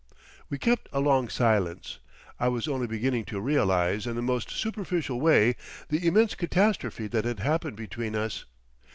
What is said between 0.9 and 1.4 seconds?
a long